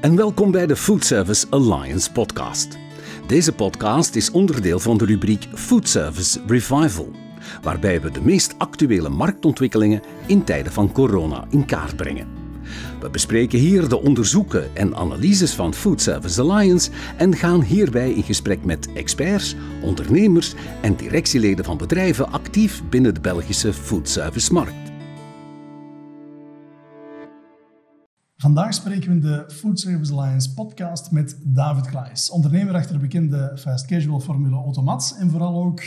[0.00, 2.78] en welkom bij de Food Service Alliance podcast.
[3.26, 7.10] Deze podcast is onderdeel van de rubriek Food Service Revival,
[7.62, 12.28] waarbij we de meest actuele marktontwikkelingen in tijden van corona in kaart brengen.
[13.00, 18.22] We bespreken hier de onderzoeken en analyses van Food Service Alliance en gaan hierbij in
[18.22, 24.89] gesprek met experts, ondernemers en directieleden van bedrijven actief binnen de Belgische foodservice-markt.
[28.40, 33.00] Vandaag spreken we in de Food Service Alliance podcast met David Klaes, ondernemer achter de
[33.00, 35.82] bekende fast casual formule Automat en vooral ook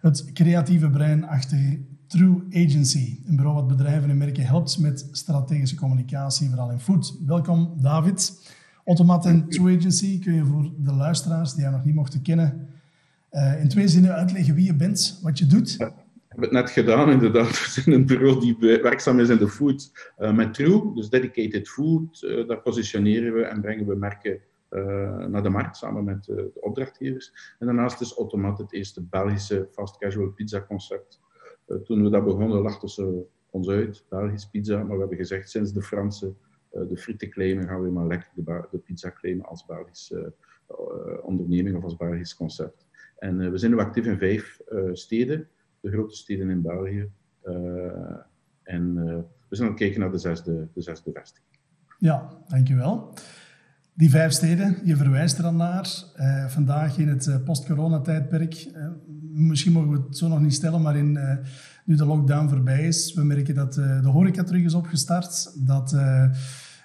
[0.00, 5.76] het creatieve brein achter True Agency, een bureau wat bedrijven en merken helpt met strategische
[5.76, 7.16] communicatie, vooral in food.
[7.26, 8.48] Welkom David.
[8.84, 12.68] Automat en True Agency kun je voor de luisteraars die jou nog niet mochten kennen
[13.30, 15.76] uh, in twee zinnen uitleggen wie je bent, wat je doet
[16.40, 17.48] heb het net gedaan, inderdaad.
[17.64, 21.68] We zijn een bureau die werkzaam is in de food uh, met True, dus dedicated
[21.68, 22.22] food.
[22.22, 26.50] Uh, daar positioneren we en brengen we merken uh, naar de markt samen met de
[26.60, 27.56] opdrachtgevers.
[27.58, 31.20] En daarnaast is Automat het eerste Belgische fast casual pizza concept.
[31.84, 34.76] toen we dat begonnen, lachten ze ons uit, Belgisch pizza.
[34.76, 36.32] Maar we hebben gezegd, sinds de Franse
[36.70, 40.32] de frieten claimen, gaan we maar lekker de, de pizza claimen als Belgische
[41.22, 42.86] onderneming of als Belgisch concept.
[43.18, 44.60] En we zijn nu actief in vijf
[44.92, 45.48] steden
[45.80, 47.10] de grote steden in België.
[47.42, 47.54] Eh,
[48.62, 49.16] en eh,
[49.48, 51.46] we zijn aan het kijken naar de zesde, de zesde vestiging.
[51.98, 53.14] Ja, dankjewel.
[53.94, 56.04] Die vijf steden, je verwijst er dan naar.
[56.16, 58.70] Uh, vandaag in het post-corona-tijdperk.
[59.32, 61.18] Misschien mogen we het zo nog niet stellen, maar in,
[61.84, 65.52] nu de lockdown voorbij is, we merken dat de horeca terug is opgestart.
[65.66, 65.96] Dat,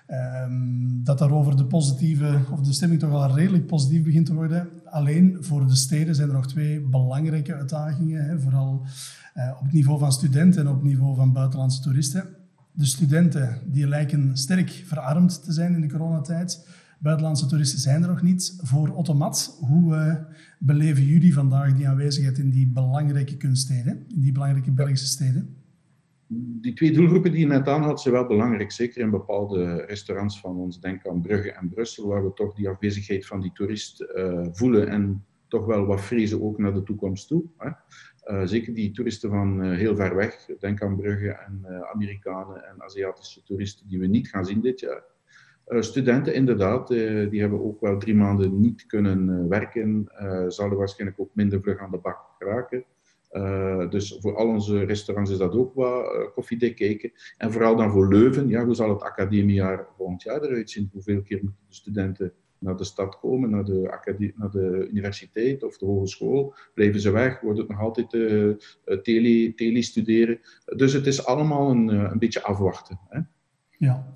[0.09, 4.69] um, dat daarover de positieve, of de stemming toch wel redelijk positief begint te worden.
[4.85, 8.25] Alleen voor de steden zijn er nog twee belangrijke uitdagingen.
[8.25, 8.85] Hè, vooral
[9.59, 12.25] op het niveau van studenten en op het niveau van buitenlandse toeristen.
[12.71, 16.65] De studenten die lijken sterk verarmd te zijn in de coronatijd
[17.03, 18.57] buitenlandse toeristen zijn er nog niet.
[18.61, 20.15] Voor Automat, hoe uh,
[20.59, 25.55] beleven jullie vandaag die aanwezigheid in die belangrijke kunststeden, in die belangrijke Belgische steden?
[26.35, 30.57] Die twee doelgroepen die je net aanhaalt zijn wel belangrijk, zeker in bepaalde restaurants van
[30.57, 30.79] ons.
[30.79, 34.87] Denk aan Brugge en Brussel, waar we toch die afwezigheid van die toerist uh, voelen
[34.87, 37.43] en toch wel wat vrezen ook naar de toekomst toe.
[37.57, 37.69] Hè.
[38.25, 42.83] Uh, zeker die toeristen van uh, heel ver weg, denk aan Brugge en Amerikanen en
[42.83, 45.03] Aziatische toeristen die we niet gaan zien dit jaar.
[45.65, 50.07] Studenten, inderdaad, die hebben ook wel drie maanden niet kunnen werken,
[50.47, 52.83] zouden waarschijnlijk ook minder vlug aan de bak geraken.
[53.89, 57.11] Dus voor al onze restaurants is dat ook wat koffiedik kijken.
[57.37, 60.89] En vooral dan voor Leuven, ja, hoe zal het academiejaar volgend jaar eruit zien?
[60.93, 65.77] Hoeveel keer moeten de studenten naar de stad komen, naar de, naar de universiteit of
[65.77, 66.53] de hogeschool?
[66.73, 67.41] Blijven ze weg?
[67.41, 68.09] Wordt het nog altijd
[69.03, 70.39] tele, tele studeren?
[70.65, 72.99] Dus het is allemaal een, een beetje afwachten.
[73.09, 73.19] Hè?
[73.77, 74.11] Ja.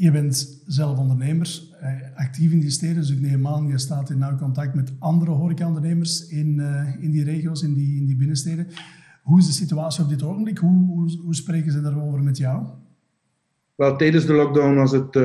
[0.00, 4.10] Je bent zelf ondernemer, eh, actief in die steden, dus ik neem aan, je staat
[4.10, 8.16] in nauw contact met andere horecaondernemers in, uh, in die regio's, in die, in die
[8.16, 8.66] binnensteden.
[9.22, 10.58] Hoe is de situatie op dit ogenblik?
[10.58, 12.66] Hoe, spreken ze daarover met jou?
[13.74, 15.22] Wel, tijdens de lockdown was het uh,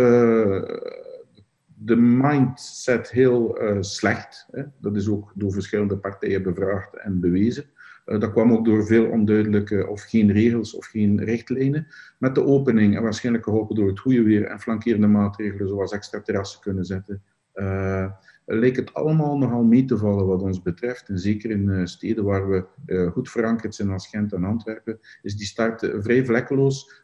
[1.65, 4.47] de mindset heel slecht.
[4.51, 4.63] Hè?
[4.81, 7.65] Dat is ook door verschillende partijen bevraagd en bewezen.
[8.05, 11.87] Uh, dat kwam ook door veel onduidelijke of geen regels of geen richtlijnen.
[12.19, 16.21] Met de opening en waarschijnlijk geholpen door het goede weer en flankerende maatregelen zoals extra
[16.21, 17.21] terrassen kunnen zetten,
[17.55, 18.11] uh,
[18.45, 21.09] leek het allemaal nogal mee te vallen wat ons betreft.
[21.09, 22.65] En zeker in uh, steden waar we
[23.11, 27.03] goed verankerd zijn als Gent en Antwerpen, is die start vrij vlekkeloos,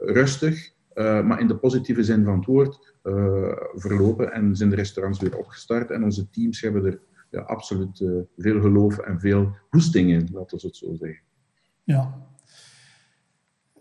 [0.00, 2.94] rustig, maar in de positieve zin van het woord
[3.74, 5.90] verlopen en zijn de restaurants weer opgestart.
[5.90, 7.00] En onze teams hebben er
[7.30, 11.20] ja, absoluut uh, veel geloof en veel hoesting in, laten we het zo zeggen.
[11.84, 12.24] Ja.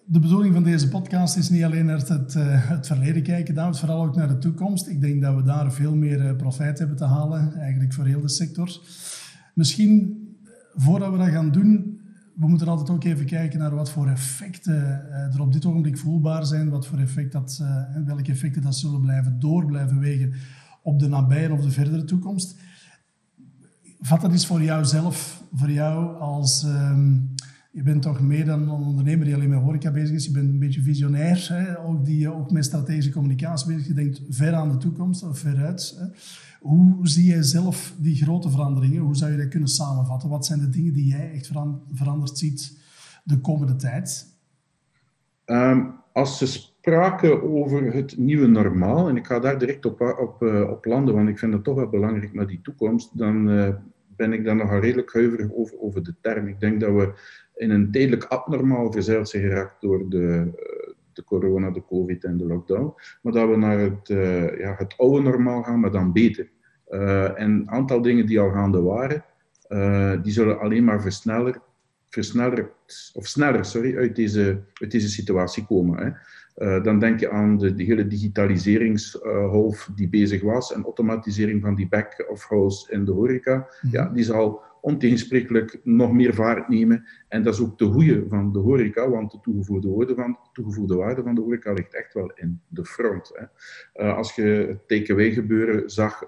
[0.06, 3.80] De bedoeling van deze podcast is niet alleen naar het, uh, het verleden kijken, David,
[3.80, 4.88] vooral ook naar de toekomst.
[4.88, 8.22] Ik denk dat we daar veel meer uh, profijt hebben te halen, eigenlijk voor heel
[8.22, 8.80] de sector.
[9.54, 10.24] Misschien,
[10.74, 12.00] voordat we dat gaan doen,
[12.36, 16.46] we moeten altijd ook even kijken naar wat voor effecten er op dit ogenblik voelbaar
[16.46, 17.64] zijn, wat voor effect dat,
[18.06, 20.34] welke effecten dat zullen blijven door blijven wegen
[20.82, 22.60] op de nabije of de verdere toekomst.
[24.06, 26.64] Vat dat eens voor jou zelf, voor jou als...
[26.64, 27.34] Um,
[27.72, 30.26] je bent toch meer dan een ondernemer die alleen met horeca bezig is.
[30.26, 31.80] Je bent een beetje visionair, hè?
[31.80, 35.96] Ook, die ook met strategische communicatie bezig Je denkt ver aan de toekomst of veruit.
[36.00, 36.06] Hè?
[36.60, 39.02] Hoe zie jij zelf die grote veranderingen?
[39.02, 40.30] Hoe zou je dat kunnen samenvatten?
[40.30, 41.52] Wat zijn de dingen die jij echt
[41.94, 42.80] veranderd ziet
[43.24, 44.28] de komende tijd?
[45.46, 50.42] Um, als ze spraken over het nieuwe normaal, en ik ga daar direct op, op,
[50.42, 53.50] uh, op landen, want ik vind het toch wel belangrijk naar die toekomst, dan
[54.16, 56.48] ben ik daar nogal redelijk huiverig over, over de term.
[56.48, 57.14] Ik denk dat we
[57.56, 60.52] in een tijdelijk abnormaal verzeild zijn geraakt door de,
[61.14, 64.08] de corona, de covid en de lockdown, maar dat we naar het,
[64.58, 66.50] ja, het oude normaal gaan, maar dan beter.
[67.36, 69.24] en een aantal dingen die al gaande waren,
[70.24, 71.62] die zullen alleen maar versneller,
[72.16, 75.98] versnellerd, of sneller sorry, uit, deze, uit deze situatie komen.
[75.98, 76.10] Hè.
[76.58, 81.62] Uh, dan denk je aan de, de hele digitaliseringsgolf uh, die bezig was en automatisering
[81.62, 83.56] van die back-of-house in de horeca.
[83.56, 83.92] Mm.
[83.92, 87.06] Ja, die zal ontegensprekelijk nog meer vaart nemen.
[87.28, 90.96] En dat is ook de goede van de horeca, want de toegevoegde waarde van, toegevoegde
[90.96, 93.32] waarde van de horeca ligt echt wel in de front.
[93.34, 93.46] Hè.
[94.06, 96.24] Uh, als je het takeaway gebeuren zag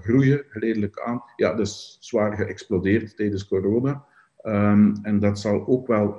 [0.00, 4.10] groeien, geleidelijk aan, ja, dat is zwaar geëxplodeerd tijdens corona.
[4.44, 6.12] Um, en dat zal ook wel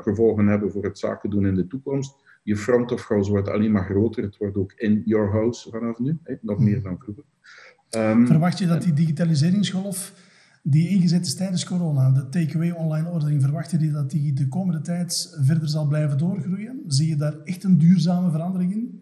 [0.00, 3.72] gevolgen hebben voor het zaken doen in de toekomst je front of house wordt alleen
[3.72, 4.22] maar groter.
[4.22, 7.24] Het wordt ook in your house vanaf nu, hè, nog meer dan vroeger.
[7.90, 10.26] Um, verwacht je dat die digitaliseringsgolf
[10.62, 14.80] die ingezet is tijdens corona, de takeaway online ordering, verwacht je dat die de komende
[14.80, 16.82] tijd verder zal blijven doorgroeien?
[16.86, 18.97] Zie je daar echt een duurzame verandering in?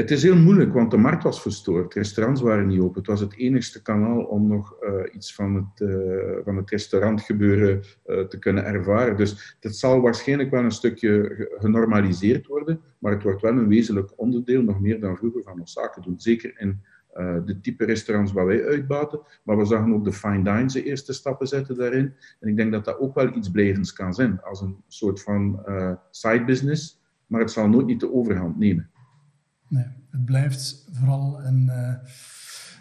[0.00, 1.94] Het is heel moeilijk, want de markt was verstoord.
[1.94, 2.98] Restaurants waren niet open.
[2.98, 7.82] Het was het enigste kanaal om nog uh, iets van het, uh, van het restaurantgebeuren
[8.06, 9.16] uh, te kunnen ervaren.
[9.16, 14.12] Dus dat zal waarschijnlijk wel een stukje genormaliseerd worden, maar het wordt wel een wezenlijk
[14.16, 16.20] onderdeel, nog meer dan vroeger, van ons zaken doen.
[16.20, 16.80] Zeker in
[17.44, 19.20] de type restaurants waar wij uitbaten.
[19.42, 22.14] Maar we zagen ook de fine dine zijn eerste stappen zetten daarin.
[22.40, 25.62] En ik denk dat dat ook wel iets blijvends kan zijn, als een soort van
[26.10, 27.00] side business.
[27.26, 28.90] Maar het zal nooit niet de overhand nemen.
[29.70, 31.94] Nee, het blijft vooral een, uh,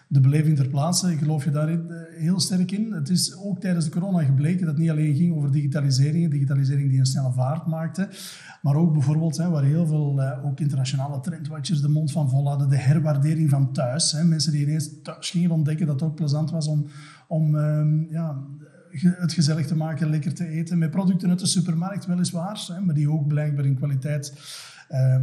[0.08, 1.18] de beleving ter plaatse.
[1.18, 1.80] Geloof je daar uh,
[2.18, 2.92] heel sterk in?
[2.92, 6.90] Het is ook tijdens de corona gebleken dat het niet alleen ging over digitalisering, digitalisering
[6.90, 8.10] die een snelle vaart maakte,
[8.62, 12.48] maar ook bijvoorbeeld, hè, waar heel veel uh, ook internationale trendwatchers de mond van vol
[12.48, 14.12] hadden, de herwaardering van thuis.
[14.12, 14.24] Hè.
[14.24, 16.86] Mensen die ineens thuis gingen ontdekken dat het ook plezant was om,
[17.28, 18.44] om um, ja,
[19.00, 23.12] het gezellig te maken, lekker te eten, met producten uit de supermarkt weliswaar, maar die
[23.12, 24.79] ook blijkbaar in kwaliteit Ehm,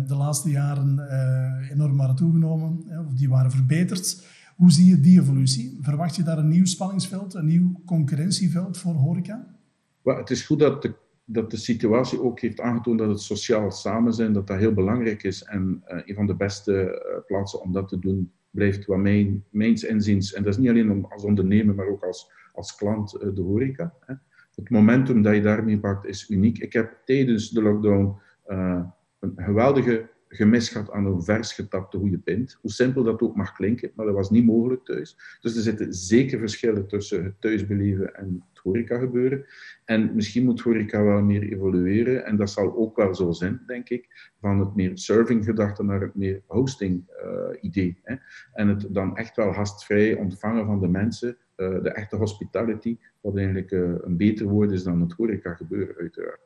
[0.07, 4.27] de laatste jaren eh, enorm waren toegenomen, of die waren verbeterd.
[4.57, 5.79] Hoe zie je die evolutie?
[5.81, 9.55] Verwacht je daar een nieuw spanningsveld, een nieuw concurrentieveld voor horeca?
[10.03, 14.13] het is goed dat de, dat de situatie ook heeft aangetoond dat het sociaal samen
[14.13, 15.43] zijn, dat dat heel belangrijk is.
[15.43, 19.45] En uh, een van de beste uh, plaatsen om dat te doen blijft wat mijn,
[19.51, 23.43] mijns inziens, en dat is niet alleen als ondernemer, maar ook als, als klant, de
[23.43, 23.95] horeca.
[24.01, 24.15] Hè.
[24.55, 26.59] Het momentum dat je daarmee pakt is uniek.
[26.59, 28.19] Ik heb tijdens de lockdown
[29.37, 32.59] een geweldige gemis aan een vers getapte goede pint.
[32.61, 35.39] Hoe simpel dat ook mag klinken, maar dat was niet mogelijk thuis.
[35.41, 39.47] Dus er zitten zeker verschillen tussen het thuisbeleven en het horeca gebeuren.
[39.85, 42.25] En misschien moet horeca wel meer evolueren.
[42.25, 44.33] En dat zal ook wel zo zijn, denk ik.
[44.41, 48.01] Van het meer serving gedachte naar het meer hosting uh, idee.
[48.03, 48.17] Hè.
[48.53, 51.37] En het dan echt wel gastvrij ontvangen van de mensen.
[51.57, 55.97] Uh, de echte hospitality, wat eigenlijk uh, een beter woord is dan het horeca gebeuren,
[55.97, 56.41] uiteraard.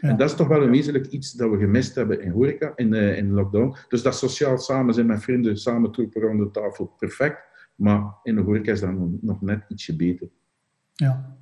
[0.00, 2.92] En dat is toch wel een wezenlijk iets dat we gemist hebben in horeca, in,
[2.92, 3.76] uh, in lockdown.
[3.88, 7.38] Dus dat sociaal samen zijn met vrienden, samen troepen rond de tafel, perfect.
[7.74, 8.90] Maar in de horeca is dat
[9.20, 10.28] nog, net ietsje beter.
[10.92, 11.36] Ja.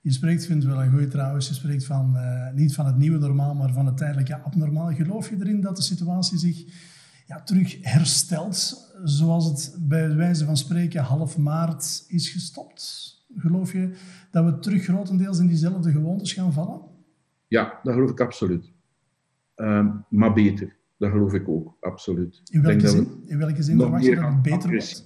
[0.00, 2.96] Je spreekt, vind ik wel een goede trouwens, je spreekt van, uh, niet van het
[2.96, 4.92] nieuwe normaal, maar van het tijdelijke abnormaal.
[4.92, 6.64] Geloof je erin dat de situatie zich
[7.26, 13.10] ja, terug herstelt, zoals het bij wijze van spreken half maart is gestopt?
[13.36, 13.96] Geloof je
[14.30, 16.80] dat we terug grotendeels in diezelfde gewoontes gaan vallen?
[17.52, 18.72] Ja, dat geloof ik absoluut.
[19.56, 22.40] Um, maar beter, dat geloof ik ook, absoluut.
[22.50, 25.04] In welke, zin, in welke zin verwacht je dat het beter wordt?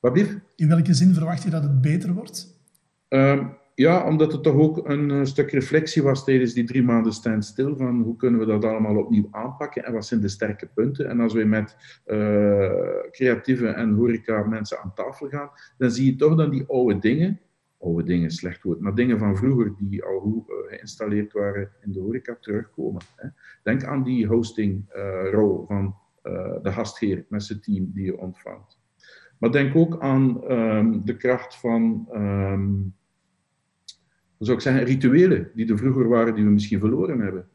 [0.00, 0.18] Wat
[0.56, 2.60] In welke zin verwacht je dat het beter wordt?
[3.08, 7.12] Um, ja, omdat het toch ook een uh, stuk reflectie was tijdens die drie maanden
[7.12, 11.08] standstill van hoe kunnen we dat allemaal opnieuw aanpakken en wat zijn de sterke punten.
[11.08, 11.76] En als we met
[12.06, 12.70] uh,
[13.10, 17.40] creatieve en horeca mensen aan tafel gaan, dan zie je toch dat die oude dingen,
[17.78, 22.00] oude dingen, slecht woord, maar dingen van vroeger die al uh, geïnstalleerd waren in de
[22.00, 23.02] horeca terugkomen.
[23.16, 23.28] Hè.
[23.62, 28.78] Denk aan die hostingrol uh, van uh, de gastheer met zijn team die je ontvangt.
[29.38, 32.94] Maar denk ook aan um, de kracht van, um,
[34.38, 37.48] zou ik zeggen, rituelen die er vroeger waren, die we misschien verloren hebben.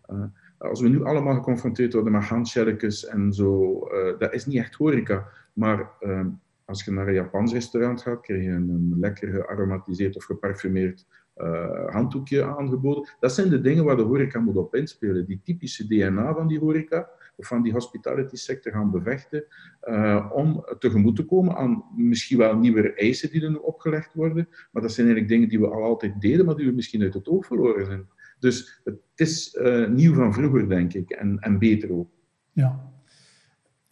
[0.57, 3.79] als we nu allemaal geconfronteerd worden met handshellekes en zo,
[4.17, 8.43] dat is niet echt horeca, maar um, als je naar een Japans restaurant gaat, krijg
[8.43, 11.05] je een, lekker gearomatiseerd of geparfumeerd
[11.37, 13.09] uh, handdoekje aangeboden.
[13.19, 15.25] Dat zijn de dingen waar de horeca moet op inspelen.
[15.25, 19.43] Die typische DNA van die horeca, of van die hospitality sector gaan bevechten,
[19.83, 24.47] uh, om tegemoet te komen aan misschien wel nieuwe eisen die er nu opgelegd worden.
[24.71, 27.13] Maar dat zijn eigenlijk dingen die we al altijd deden, maar die we misschien uit
[27.13, 28.07] het oog verloren zijn.
[28.39, 32.09] Dus het is uh, nieuw van vroeger, denk ik, en, en beter ook.
[32.51, 32.91] Ja,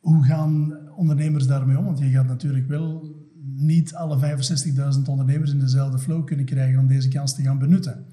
[0.01, 1.85] hoe gaan ondernemers daarmee om?
[1.85, 3.15] Want je gaat natuurlijk wel
[3.55, 4.37] niet alle
[5.05, 8.05] 65.000 ondernemers in dezelfde flow kunnen krijgen om deze kans te gaan benutten.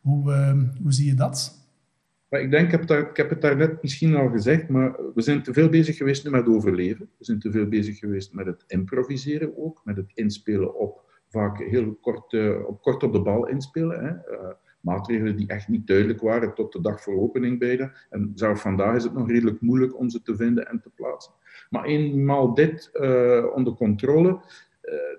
[0.00, 1.64] Hoe, uh, hoe zie je dat?
[2.28, 5.42] Ik denk, ik heb, daar, ik heb het daarnet misschien al gezegd, maar we zijn
[5.42, 7.08] te veel bezig geweest nu met overleven.
[7.18, 11.58] We zijn te veel bezig geweest met het improviseren ook, met het inspelen op vaak
[11.58, 14.04] heel kort, uh, op, kort op de bal inspelen.
[14.04, 14.10] Hè.
[14.10, 14.50] Uh,
[14.86, 17.92] maatregelen die echt niet duidelijk waren tot de dag voor opening bijna.
[18.10, 21.32] En zelfs vandaag is het nog redelijk moeilijk om ze te vinden en te plaatsen.
[21.70, 24.40] Maar eenmaal dit uh, onder controle,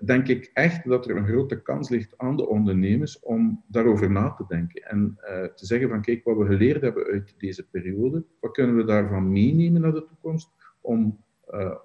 [0.04, 4.30] denk ik echt dat er een grote kans ligt aan de ondernemers om daarover na
[4.30, 4.82] te denken.
[4.82, 5.18] En
[5.54, 9.32] te zeggen van kijk, wat we geleerd hebben uit deze periode, wat kunnen we daarvan
[9.32, 11.18] meenemen naar de toekomst om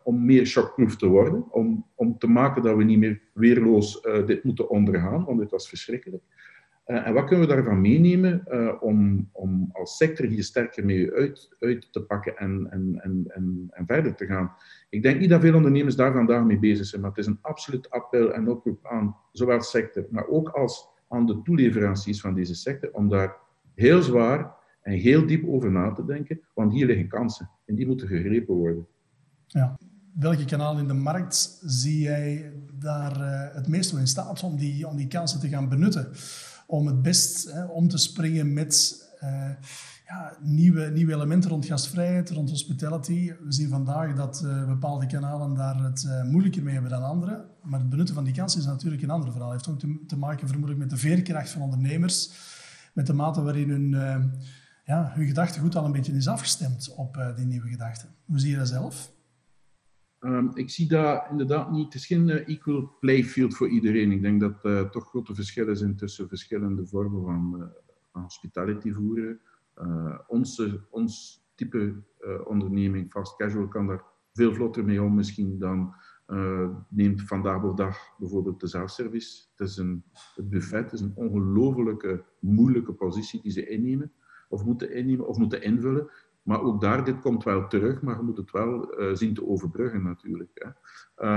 [0.04, 4.44] om meer shockproof te worden, om, om te maken dat we niet meer weerloos dit
[4.44, 6.24] moeten ondergaan, want dit was verschrikkelijk.
[6.86, 8.46] Uh, en wat kunnen we daarvan meenemen
[8.82, 13.86] om, om als sector hier sterker mee uit, uit te pakken en, en, en, en,
[13.86, 14.52] verder te gaan?
[14.90, 17.40] Ik denk niet dat veel ondernemers daar vandaag mee bezig zijn, maar het is een
[17.42, 22.56] absoluut appel en oproep aan zowel sector, maar ook als aan de toeleveranciers van deze
[22.56, 23.36] sector, om daar
[23.76, 27.88] heel zwaar en heel diep over na te denken, want hier liggen kansen en die
[27.88, 28.88] moeten gegrepen worden.
[29.48, 29.78] Ja.
[30.14, 34.88] Welke kanaal in de markt zie jij daar uh, het meest in staat om die,
[34.88, 36.12] om die kansen te gaan benutten?
[36.74, 39.50] Om het best om te springen met uh,
[40.08, 43.34] ja, nieuwe, nieuwe elementen rond gastvrijheid, rond hospitality.
[43.44, 47.46] We zien vandaag dat uh, bepaalde kanalen daar het moeilijker mee hebben dan andere.
[47.62, 49.52] Maar het benutten van die kansen is natuurlijk een ander verhaal.
[49.52, 52.32] Het heeft ook te, te maken vermoedelijk met de veerkracht van ondernemers.
[52.94, 53.90] Met de mate waarin hun,
[54.86, 58.10] ja, hun gedachtegoed al een beetje is afgestemd op die nieuwe gedachten.
[58.26, 59.13] Hoe zie je dat zelf?
[60.26, 64.12] Um, ik zie daar inderdaad niet, het is geen uh, equal playfield voor iedereen.
[64.12, 68.92] Ik denk dat er uh, toch grote verschillen zijn tussen verschillende vormen van, uh, hospitality
[68.92, 69.40] voeren.
[70.28, 71.94] onze, ons type
[72.46, 74.04] onderneming, fast casual, kan daar
[74.34, 75.94] veel vlotter mee om misschien dan
[76.90, 79.44] neemt vandaag de dag bijvoorbeeld de zelfservice.
[79.56, 80.04] Het, is een,
[80.36, 84.12] het buffet is een ongelofelijke moeilijke positie die ze innemen
[84.50, 86.10] of moeten innemen of moeten invullen.
[86.44, 89.48] Maar ook daar, dit komt wel terug, maar je moet het wel uh, zien te
[89.48, 90.52] overbruggen natuurlijk.
[90.54, 90.70] Hè.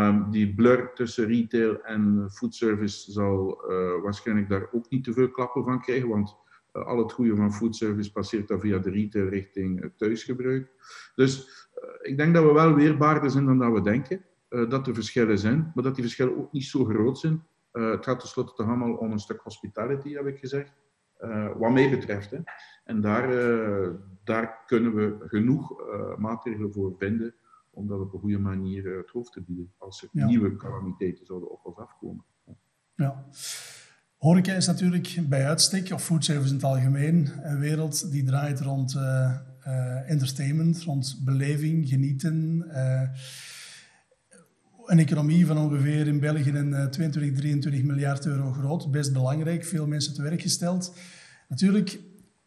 [0.08, 5.30] Um, die blur tussen retail en foodservice zal uh, waarschijnlijk daar ook niet te veel
[5.30, 6.36] klappen van krijgen, want
[6.72, 10.70] uh, al het goede van foodservice passeert dan via de retail richting thuisgebruik.
[11.14, 11.64] Dus
[12.02, 14.24] ik denk dat we wel weerbaarder zijn dan dat we denken.
[14.48, 17.46] dat er verschillen zijn, maar dat die verschillen ook niet zo groot zijn.
[17.72, 20.72] het gaat tenslotte toch allemaal om een stuk hospitality, heb ik gezegd.
[21.56, 22.30] Wat mij betreft.
[22.30, 22.38] Hè.
[22.84, 23.88] En daar, uh,
[24.24, 27.34] daar kunnen we genoeg uh, maatregelen voor vinden
[27.70, 30.26] om dat op een goede manier het hoofd te bieden als er ja.
[30.26, 32.24] nieuwe calamiteiten zouden op ons afkomen.
[32.94, 33.24] Ja.
[34.16, 38.96] Horeca is natuurlijk bij uitstek, of foodservice in het algemeen, een wereld die draait rond
[40.06, 42.64] entertainment, rond beleving, genieten.
[44.86, 48.90] Een economie van ongeveer in België een 22, 23 miljard euro groot.
[48.90, 50.94] Best belangrijk, veel mensen te werk gesteld.
[51.48, 52.00] Natuurlijk,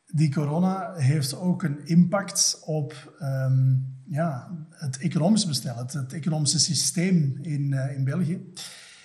[0.05, 7.39] die corona heeft ook een impact op um, ja, het economisch bestel, het, economische systeem
[7.41, 8.51] in, uh, in België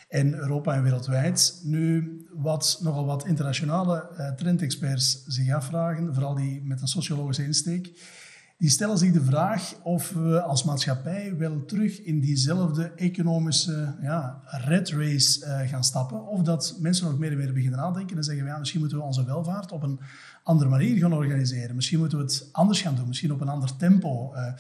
[0.09, 1.61] en Europa en wereldwijd.
[1.64, 7.93] Nu, wat nogal wat internationale uh, trendexperts zich afvragen, vooral die met een sociologische insteek,
[8.64, 14.42] die stellen zich de vraag of we als maatschappij wel terug in diezelfde economische ja,
[14.44, 16.26] red race uh, gaan stappen.
[16.26, 19.04] Of dat mensen nog meer en meer beginnen nadenken en zeggen, ja, misschien moeten we
[19.04, 20.00] onze welvaart op een
[20.42, 21.75] andere manier gaan organiseren.
[21.75, 24.35] Misschien moeten we het anders gaan doen, misschien op een ander tempo.
[24.35, 24.52] Uh,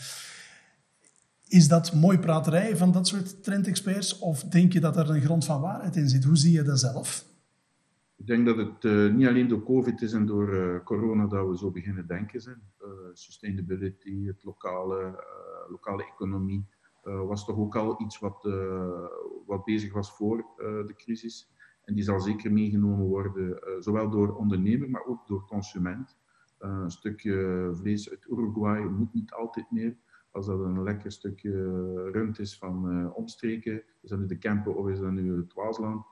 [1.48, 4.18] is dat mooi praterij van dat soort trendexperts?
[4.18, 6.24] Of denk je dat er een grond van waarheid in zit?
[6.24, 7.24] Hoe zie je dat zelf?
[8.16, 11.48] Ik denk dat het uh, niet alleen door COVID is en door uh, corona dat
[11.48, 12.62] we zo beginnen denken zijn.
[12.82, 15.24] Uh, sustainability, het lokale,
[15.68, 16.66] lokale economie,
[17.02, 18.48] was toch ook al iets wat,
[19.46, 21.52] wat bezig was voor de crisis.
[21.84, 26.18] En die zal zeker meegenomen worden, zowel door ondernemer, maar ook door consument.
[26.58, 29.96] een stukje vlees uit Uruguay moet niet altijd meer.
[30.30, 31.52] Als dat een lekker stukje
[32.10, 36.06] rund is van omstreken, is dat nu de Kempen of is dat nu het Waasland,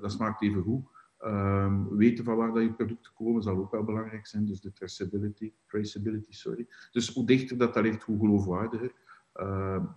[0.00, 0.84] dat smaakt even goed.
[1.24, 4.46] Um, weten van waar dat je producten komen zal ook wel belangrijk zijn.
[4.46, 6.66] Dus de traceability, traceability sorry.
[6.90, 8.92] Dus hoe dichter dat dat ligt, hoe geloofwaardiger.
[9.40, 9.88] Um,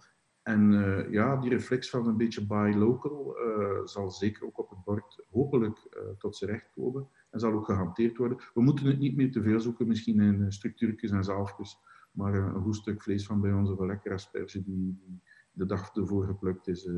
[0.44, 4.70] en uh, ja, die reflex van een beetje buy local uh, zal zeker ook op
[4.70, 7.08] het bord hopelijk uh, tot zijn recht komen.
[7.30, 8.38] En zal ook gehanteerd worden.
[8.54, 11.80] We moeten het niet meer te veel zoeken, misschien in structuurtjes en zalfjes.
[12.12, 15.66] Maar een goed stuk vlees van bij ons of een lekkere asperge die, die de
[15.66, 16.90] dag ervoor geplukt is,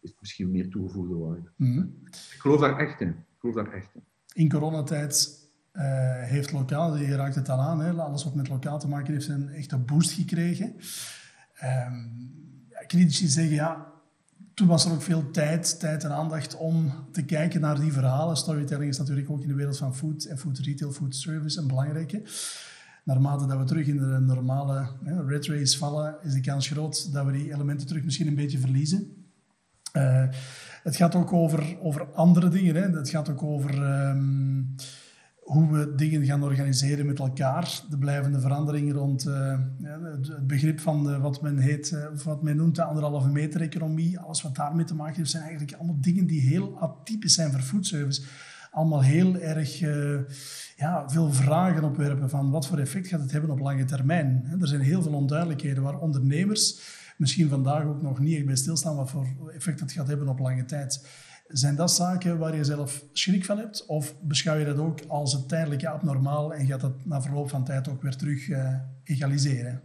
[0.00, 1.50] is misschien meer toegevoegde waarde.
[1.56, 1.98] Mm -hmm.
[2.06, 3.24] Ik geloof daar echt in
[4.34, 4.48] in.
[4.48, 5.40] Coronatijd
[5.72, 5.82] uh,
[6.22, 9.28] heeft lokaal, je raakt het al aan, hè, alles wat met lokaal te maken heeft,
[9.28, 10.74] een echte boost gekregen.
[11.64, 12.30] Um,
[13.08, 13.92] zeggen, ja,
[14.54, 18.36] toen was er ook veel tijd, tijd en aandacht om te kijken naar die verhalen.
[18.36, 21.66] Storytelling is natuurlijk ook in de wereld van food en food retail, food service een
[21.66, 22.22] belangrijke.
[23.04, 27.12] naarmate dat we terug in de normale hè, red race vallen, is de kans groot
[27.12, 29.21] dat we die elementen terug misschien een beetje verliezen.
[29.96, 30.24] Uh,
[30.82, 32.74] het gaat ook over, over andere dingen.
[32.74, 32.98] Hè.
[32.98, 34.74] Het gaat ook over um,
[35.40, 37.80] hoe we dingen gaan organiseren met elkaar.
[37.90, 42.56] De blijvende veranderingen rond uh, het begrip van de, wat men heet, uh, wat men
[42.56, 44.18] noemt de anderhalve meter economie.
[44.18, 47.60] Alles wat daarmee te maken heeft, zijn eigenlijk allemaal dingen die heel atypisch zijn voor
[47.60, 48.22] foodservice.
[48.70, 49.78] Allemaal heel erg
[50.76, 54.56] ja, veel vragen opwerpen van wat voor effect gaat het hebben op lange termijn.
[54.60, 56.80] Er zijn heel veel onduidelijkheden waar ondernemers
[57.22, 60.38] misschien vandaag ook nog niet echt bij stilstaan wat voor effect het gaat hebben op
[60.38, 61.08] lange tijd.
[61.48, 63.86] Zijn dat zaken waar je zelf schrik van hebt?
[63.86, 67.64] Of beschouw je dat ook als het tijdelijke abnormaal en gaat dat na verloop van
[67.64, 68.74] tijd ook weer terug uh,
[69.04, 69.82] egaliseren?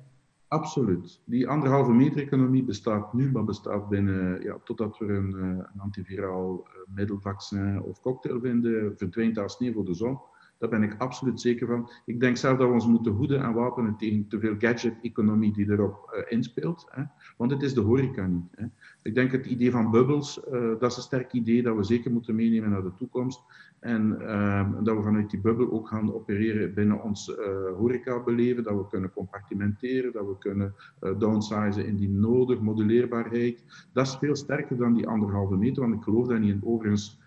[0.47, 1.19] Absoluut.
[1.25, 5.79] Die anderhalve meter economie bestaat nu, maar bestaat binnen, ja, totdat we een, uh, een
[5.79, 10.19] antiviraal uh, middelvaccin of cocktail vinden, verdwijnt daar sneeuw voor de zon.
[10.57, 11.89] Daar ben ik absoluut zeker van.
[12.05, 15.71] Ik denk zelf dat we ons moeten hoeden en wapenen tegen te veel gadget-economie die
[15.71, 16.87] erop uh, inspeelt.
[16.89, 17.03] Hè.
[17.37, 18.51] Want het is de horeca niet.
[18.51, 18.65] Hè.
[19.01, 22.11] Ik denk het idee van bubbels, uh, dat is een sterk idee dat we zeker
[22.11, 23.41] moeten meenemen naar de toekomst.
[23.79, 27.35] En uh, dat we vanuit die bubbel ook gaan opereren binnen ons uh,
[27.77, 28.63] horecabeleven.
[28.63, 30.73] Dat we kunnen compartimenteren, dat we kunnen
[31.17, 33.87] downsizen indien nodig, moduleerbaarheid.
[33.93, 36.61] Dat is veel sterker dan die anderhalve meter, want ik geloof dat niet in.
[36.63, 37.19] Overigens,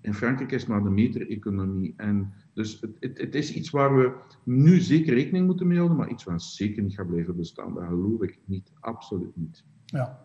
[0.00, 1.94] in Frankrijk is maar de meter-economie.
[1.96, 4.12] En dus het, het, is iets waar we
[4.44, 7.74] nu zeker rekening moeten mee houden, maar iets wat zeker niet gaat blijven bestaan.
[7.74, 9.64] Dat geloof ik niet, absoluut niet.
[9.84, 10.18] Ja,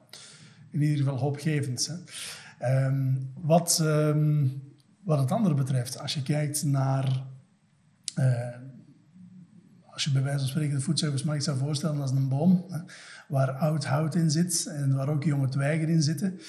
[0.71, 2.03] in ieder geval hoopgevend.
[2.57, 2.85] Hè?
[2.85, 4.61] Um, wat, um,
[5.03, 7.25] wat het andere betreft, als je kijkt naar.
[8.19, 8.55] Uh,
[9.85, 12.65] als je bij wijze van spreken de foodservice-markt zou voorstellen als een boom,
[13.27, 16.39] waar oud hout in zit en waar ook jonge twijgen in zitten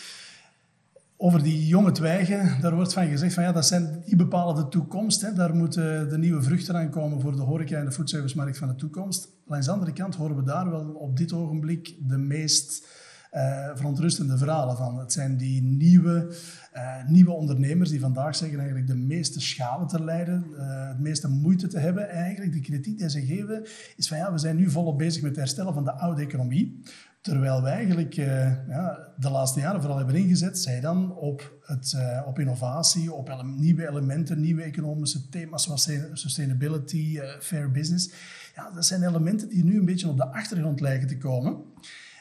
[1.24, 4.68] over die jonge twijgen, daar wordt van gezegd van ja, dat zijn die bepalen de
[4.68, 5.20] toekomst.
[5.20, 5.32] Hè.
[5.32, 8.74] Daar moeten de nieuwe vruchten aan komen voor de horeca en de foodservice-markt van de
[8.74, 9.28] toekomst.
[9.46, 12.86] Langs de andere kant horen we daar wel op dit ogenblik de meest
[13.32, 14.98] uh, verontrustende verhalen van.
[14.98, 16.36] Het zijn die nieuwe,
[16.74, 21.28] uh, nieuwe ondernemers die vandaag zeggen eigenlijk de meeste schade te lijden, uh, het meeste
[21.28, 22.10] moeite te hebben.
[22.10, 23.62] En eigenlijk de kritiek die ze geven
[23.96, 26.82] is van ja, we zijn nu volop bezig met het herstellen van de oude economie.
[27.24, 31.92] Terwijl wij eigenlijk uh, ja, de laatste jaren vooral hebben ingezet, zij dan op, het,
[31.96, 38.10] uh, op innovatie, op nieuwe elementen, nieuwe economische thema's zoals sustainability, uh, fair business.
[38.54, 41.56] Ja, dat zijn elementen die nu een beetje op de achtergrond lijken te komen.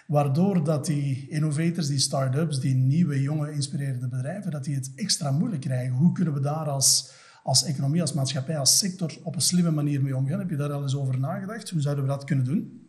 [0.07, 5.31] Waardoor dat die innovators, die start-ups, die nieuwe, jonge, inspirerende bedrijven, dat die het extra
[5.31, 5.93] moeilijk krijgen.
[5.93, 7.13] Hoe kunnen we daar als,
[7.43, 10.39] als economie, als maatschappij, als sector op een slimme manier mee omgaan?
[10.39, 11.69] Heb je daar al eens over nagedacht?
[11.69, 12.82] Hoe zouden we dat kunnen doen?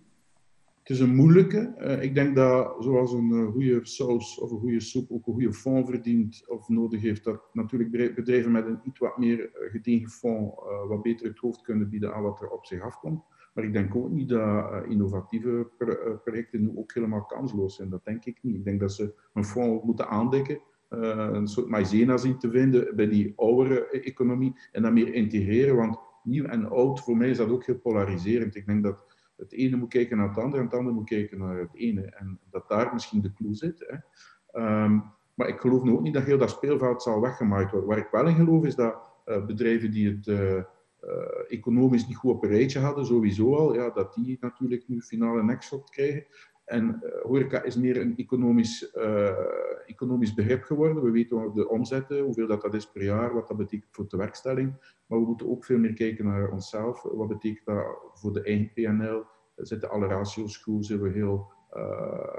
[0.84, 1.74] Het is een moeilijke.
[1.78, 5.32] Uh, ik denk dat zoals een uh, goede saus of een goede soep ook een
[5.32, 9.70] goede fond verdient of nodig heeft, dat natuurlijk bedrijven met een iets wat meer uh,
[9.70, 10.54] gediegen fond
[10.88, 13.22] wat beter het hoofd kunnen bieden aan wat er op zich afkomt.
[13.54, 17.90] Maar ik denk ook niet dat innovatieve pro projecten nu ook helemaal kansloos zijn.
[17.90, 18.54] Dat denk ik niet.
[18.54, 23.08] Ik denk dat ze een fonds moeten aandekken, een soort maïzena zien te vinden bij
[23.08, 25.76] die oudere economie en dat meer integreren.
[25.76, 28.54] Want nieuw en oud, voor mij is dat ook heel polariserend.
[28.54, 31.38] Ik denk dat het ene moet kijken naar het andere en het andere moet kijken
[31.38, 32.02] naar het ene.
[32.02, 33.84] En dat daar misschien de clue zit.
[33.86, 33.96] Hè.
[34.84, 37.88] Um, maar ik geloof nu ook niet dat heel dat speelveld zal weggemaakt worden.
[37.88, 40.64] Waar ik wel in geloof is dat uh, bedrijven die het uh, uh,
[41.48, 45.42] economisch niet goed op een rijtje hadden, sowieso al, ja, dat die natuurlijk nu finale
[45.42, 46.26] nekshot krijgen.
[46.64, 49.30] En uh, horeca is meer een economisch, uh,
[49.86, 51.02] economisch begrip geworden.
[51.02, 54.16] We weten de omzetten, hoeveel dat, dat is per jaar, wat dat betekent voor de
[54.16, 54.74] werkstelling.
[55.06, 57.02] Maar we moeten ook veel meer kijken naar onszelf.
[57.02, 59.24] Wat betekent dat voor de eigen PNL?
[59.56, 60.86] Zitten alle ratio's goed?
[60.86, 61.52] Zijn we heel,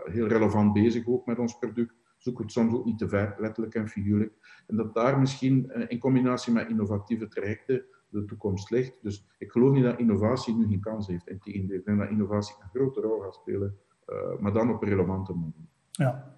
[0.04, 1.94] heel relevant bezig ook met ons product?
[2.18, 4.64] Zoeken we het soms ook niet te ver, letterlijk en figuurlijk.
[4.68, 8.98] En dat daar misschien in combinatie met innovatieve trajecten de toekomst ligt.
[9.02, 11.28] Dus ik geloof niet dat innovatie nu geen kans heeft.
[11.28, 13.80] Integendeel, ik denk dat innovatie een grote rol gaat spelen
[14.40, 15.68] maar dan op relevante manier.
[15.92, 16.34] Ja.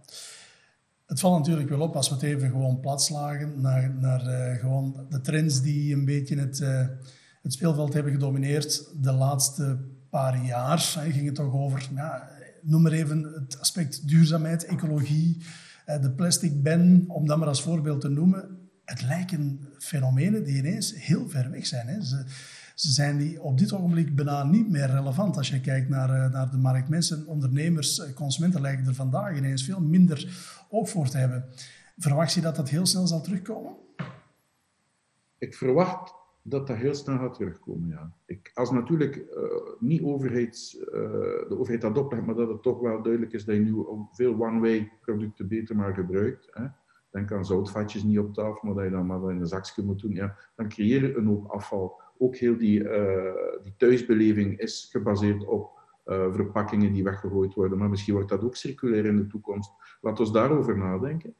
[1.05, 5.05] Het valt natuurlijk wel op als we het even gewoon platslagen naar, naar uh, gewoon
[5.09, 6.87] de trends die een beetje het, uh,
[7.41, 9.77] het speelveld hebben gedomineerd de laatste
[10.09, 10.93] paar jaar.
[10.99, 12.29] Hè, ging het toch over, ja,
[12.61, 15.43] noem maar even het aspect duurzaamheid, ecologie,
[15.85, 18.69] de plastic ban, om dat maar als voorbeeld te noemen.
[18.85, 21.87] Het lijken fenomenen die ineens heel ver weg zijn.
[21.87, 22.01] Hè.
[22.01, 22.25] Ze,
[22.77, 26.31] ze zijn die op dit ogenblik bijna niet meer relevant als je kijkt naar, uh,
[26.31, 26.89] naar de markt.
[26.89, 30.27] Mensen, ondernemers, uh, consumenten lijken er vandaag ineens veel minder
[30.69, 31.45] oog voor te hebben.
[31.97, 33.75] Verwacht je dat dat heel snel zal terugkomen?
[35.37, 38.11] Ik verwacht dat dat heel snel gaat terugkomen, ja.
[38.25, 39.23] Ik, als natuurlijk uh,
[39.79, 43.61] niet overheids, de overheid dat oplegt, maar dat het toch wel duidelijk is dat je
[43.61, 46.47] nu veel one-way producten beter maar gebruikt.
[46.51, 46.65] Hè.
[47.35, 50.13] Aan zoutvatjes niet op tafel, maar dat je dan maar in een zakje moet doen.
[50.13, 52.83] Ja, dan creëer je een hoop afval ook heel die,
[53.63, 55.75] die thuisbeleving is gebaseerd op
[56.31, 57.77] verpakkingen die weggegooid worden.
[57.77, 59.71] Maar misschien wordt dat ook circulair in de toekomst.
[60.01, 61.35] Laten we daarover nadenken.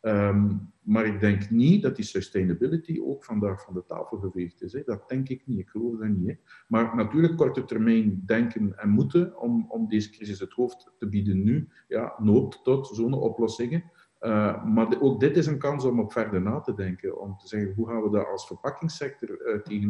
[0.00, 4.72] Ehm, maar ik denk niet dat die sustainability ook vandaag van de tafel geveegd is.
[4.72, 4.82] Hè.
[4.84, 6.38] Dat denk ik niet, ik geloof dat niet.
[6.68, 11.42] Maar natuurlijk korte termijn denken en moeten om, om deze crisis het hoofd te bieden
[11.42, 13.90] nu, ja, noopt tot zo'n oplossingen.
[14.20, 17.48] Uh, maar ook dit is een kans om op verder na te denken, om te
[17.48, 19.82] zeggen hoe gaan we dat als verpakkingssector uh,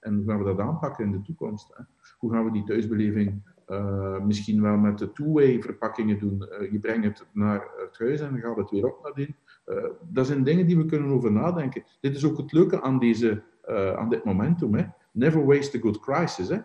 [0.00, 1.76] en hoe gaan we dat aanpakken in de toekomst.
[2.18, 6.48] Hoe gaan we die thuisbeleving uh, misschien wel met de two-way verpakkingen doen.
[6.70, 9.34] Je brengt het naar het huis en dan gaat het weer op nadien.
[9.66, 11.84] Uh, dat zijn dingen die we kunnen over nadenken.
[12.00, 13.42] Dit is ook het leuke aan, deze,
[13.96, 14.74] aan dit momentum.
[14.74, 14.84] Hè.
[15.12, 16.48] Never waste a good crisis.
[16.48, 16.58] Hè.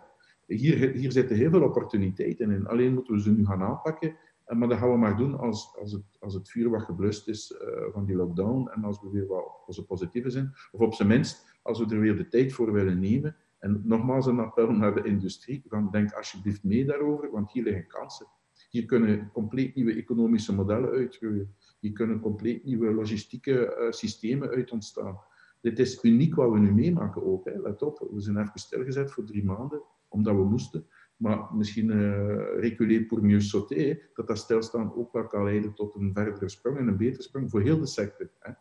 [0.46, 2.66] Hier, hier zitten heel veel opportuniteiten in.
[2.66, 4.16] Alleen moeten we ze nu gaan aanpakken.
[4.46, 7.54] Maar dat gaan we maar doen als, als, het, als het vuur wat geblust is
[7.92, 10.52] van die lockdown en als we weer wat onze positieve zijn.
[10.72, 14.26] Of op zijn minst als we er weer de tijd voor willen nemen en nogmaals
[14.26, 18.26] een appel naar de industrie, van denk alsjeblieft mee daarover, want hier liggen kansen.
[18.70, 21.54] Hier kunnen compleet nieuwe economische modellen uitgroeien.
[21.80, 25.18] Hier kunnen compleet nieuwe logistieke uh, systemen uit ontstaan.
[25.60, 27.44] Dit is uniek wat we nu meemaken ook.
[27.44, 27.58] Hè.
[27.60, 30.86] Let op, we zijn even stilgezet voor drie maanden, omdat we moesten.
[31.22, 35.94] Maar misschien uh, reculer pour mieux sauter, dat dat stilstaan ook wel kan leiden tot
[35.94, 38.28] een verdere sprong en een betere sprong voor heel de sector.
[38.38, 38.52] Hè.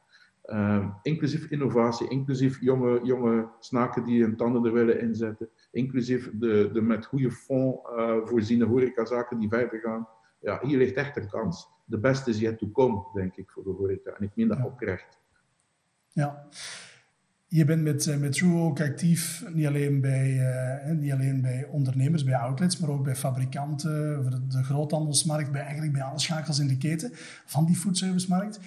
[0.46, 6.70] Uh, inclusief innovatie, inclusief jonge, jonge snaken die hun tanden er willen inzetten, inclusief de,
[6.74, 10.08] de met goede fonds uh, voorziene horecazaken die verder gaan.
[10.40, 11.68] Ja, hier ligt echt een kans.
[11.86, 14.12] De beste is yet to come, denk ik, voor de horeca.
[14.12, 14.66] En ik meen dat ja.
[14.66, 15.20] oprecht.
[16.08, 16.48] Ja.
[17.54, 20.32] Je bent met, eh, met True ook actief, niet alleen, bij,
[20.86, 25.52] uh, niet alleen bij ondernemers, bij outlets, maar ook bij fabrikanten, voor de, de groothandelsmarkt,
[25.52, 27.12] bij, eigenlijk bij alle schakels in de keten
[27.46, 28.60] van die foodservicemarkt.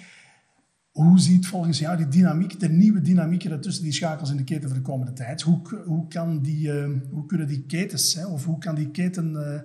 [0.91, 4.69] Hoe ziet volgens jou die dynamiek, de nieuwe dynamiek tussen die schakels in de keten
[4.69, 5.41] voor de komende tijd?
[5.41, 9.63] Hoe, hoe, kan die, uh, hoe kunnen die ketens, hè, of hoe kan die keten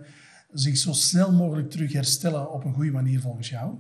[0.53, 3.75] zich zo snel mogelijk terug herstellen op een goede manier volgens jou?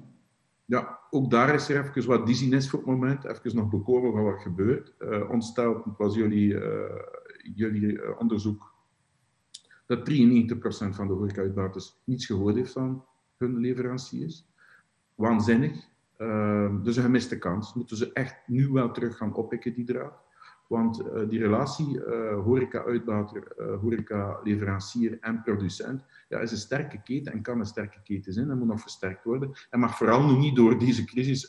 [0.70, 3.24] Ja, ook daar is er even wat dizziness voor het moment.
[3.24, 4.94] Even nog bekomen van wat gebeurt.
[4.98, 6.58] Uh, ontsteld was jullie,
[7.54, 8.70] jullie onderzoek
[9.90, 13.04] dat 93% van de horeca-uitbaters niets gehoord heeft van
[13.36, 14.46] hun leveranciers.
[15.14, 15.88] Waanzinnig.
[16.18, 17.74] Uh, dus een gemiste kans.
[17.74, 20.22] Moeten ze echt nu wel terug gaan oppikken, die draad.
[20.70, 27.32] Want uh, die relatie uh, horeca-uitbater, uh, horeca-leverancier en producent ja, is een sterke keten
[27.32, 29.52] en kan een sterke keten zijn en moet nog versterkt worden.
[29.70, 31.48] En mag vooral nu niet door deze crisis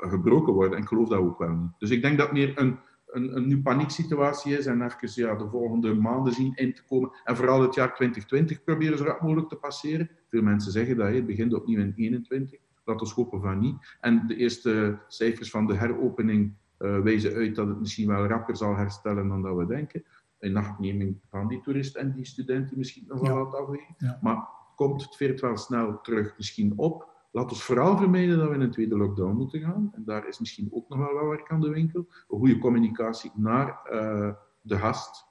[0.00, 0.76] gebroken worden.
[0.76, 1.70] En ik geloof dat ook wel niet.
[1.78, 5.48] Dus ik denk dat meer een, een, een nu panieksituatie is en even ja, de
[5.48, 7.10] volgende maanden zien in te komen.
[7.24, 10.10] En vooral het jaar 2020 proberen zo rap mogelijk te passeren.
[10.28, 13.96] Veel mensen zeggen dat, het begint opnieuw in 2021 laten we hopen van niet.
[14.00, 16.54] En de eerste cijfers van de heropening
[17.02, 20.04] wijzen uit dat het misschien wel rapper zal herstellen dan dat we denken.
[20.40, 23.44] In nachtneming van die toeristen en die studenten misschien nog wel ja.
[23.44, 23.94] wat afwegen.
[23.98, 24.18] Ja.
[24.22, 27.08] Maar komt het veert wel snel terug misschien op.
[27.30, 29.90] Laat ons vooral vermijden dat we in een tweede lockdown moeten gaan.
[29.94, 32.06] En daar is misschien ook nog wel wat werk aan de winkel.
[32.28, 35.26] Een goede communicatie naar uh, de gast,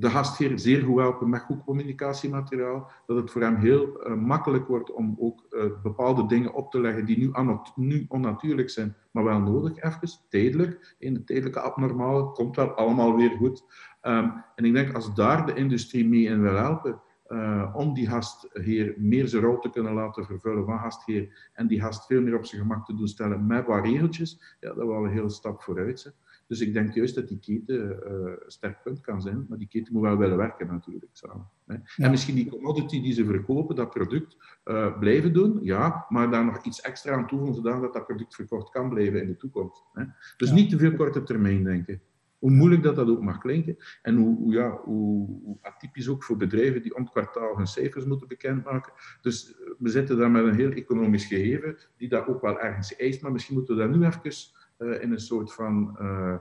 [0.00, 4.66] de gastheer zeer goed helpen met goed communicatiemateriaal, dat het voor hem heel uh, makkelijk
[4.66, 7.32] wordt om ook uh, bepaalde dingen op te leggen die nu,
[7.74, 10.96] nu, onnatuurlijk zijn, maar wel nodig, even, tijdelijk.
[10.98, 13.64] In de tijdelijke abnormale komt wel allemaal weer goed.
[14.02, 18.08] Um, en ik denk, als daar de industrie mee in wil helpen, uh, om die
[18.08, 22.36] gastheer meer zijn rol te kunnen laten vervullen van gastheer en die gast veel meer
[22.36, 25.62] op zijn gemak te doen stellen met wat regeltjes, ja, dat wel een hele stap
[25.62, 26.14] vooruit zijn.
[26.50, 29.68] Dus ik denk juist dat die keten uh, een sterk punt kan zijn, maar die
[29.68, 31.48] keten moet wel willen werken natuurlijk samen.
[31.66, 31.74] Hè.
[31.74, 31.80] Ja.
[31.96, 36.44] En misschien die commodity die ze verkopen, dat product, uh, blijven doen, ja, maar daar
[36.44, 39.84] nog iets extra aan toevoegen, zodat dat product verkocht kan blijven in de toekomst.
[39.92, 40.04] Hè.
[40.36, 40.54] Dus ja.
[40.54, 42.00] niet te veel korte termijn denken.
[42.38, 43.76] Hoe moeilijk dat, dat ook mag klinken.
[44.02, 47.66] En hoe, hoe, ja, hoe, hoe, atypisch ook voor bedrijven die om het kwartaal hun
[47.66, 48.92] cijfers moeten bekendmaken.
[49.20, 53.22] Dus we zitten daar met een heel economisch gegeven, die dat ook wel ergens eist.
[53.22, 54.32] Maar misschien moeten we daar nu even
[54.80, 56.34] uh, in een soort van: uh,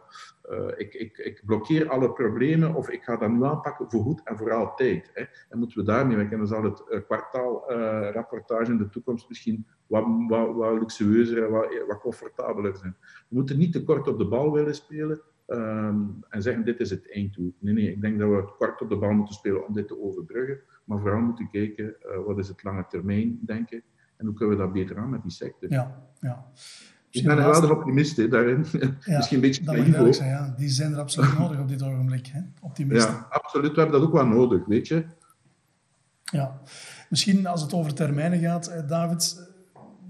[0.51, 4.21] uh, ik, ik, ik, blokkeer alle problemen of ik ga dat nu aanpakken voor goed
[4.23, 5.11] en voor altijd.
[5.13, 5.23] Hè.
[5.49, 6.33] En moeten we daarmee werken.
[6.33, 11.67] En dan zal het kwartaalrapportage in de toekomst misschien wat, wat, wat luxueuzer en wat,
[11.87, 12.95] wat comfortabeler zijn.
[13.01, 15.21] We moeten niet te kort op de bal willen spelen.
[15.47, 17.55] Um, en zeggen dit is het einddoel.
[17.59, 20.01] Nee, nee, ik denk dat we kort op de bal moeten spelen om dit te
[20.01, 20.59] overbruggen.
[20.83, 23.83] Maar vooral moeten kijken, wat is het lange termijn denken
[24.19, 25.71] en hoe kunnen we dat beter aan met die sector.
[25.71, 26.51] Ja, ja.
[27.11, 28.65] Ik ben wel een optimist hè, daarin.
[29.05, 30.53] Ja, Misschien een beetje naïef zijn, ja.
[30.57, 32.39] Die zijn er absoluut nodig op dit ogenblik, hè?
[32.61, 33.13] optimisten.
[33.13, 33.71] Ja, absoluut.
[33.71, 35.05] We hebben dat ook wel nodig, weet je.
[36.23, 36.61] Ja.
[37.09, 39.49] Misschien als het over termijnen gaat, David,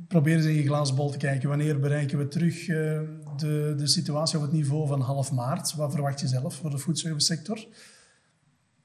[0.07, 1.49] probeer eens in je glazen bol te kijken.
[1.49, 2.99] Wanneer bereiken we terug uh,
[3.37, 5.75] de, de situatie op het niveau van half maart?
[5.75, 7.65] Wat verwacht je zelf voor de foodservice sector?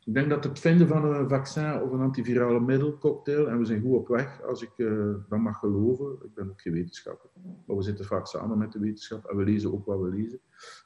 [0.04, 3.80] Ik denk dat het vinden van een vaccin of een antivirale middelcocktail, en we zijn
[3.80, 7.30] goed op weg, als ik uh, dat mag geloven, ik ben ook geen wetenschapper,
[7.66, 10.40] maar we zitten vaak samen met de wetenschap en we lezen ook wat we lezen,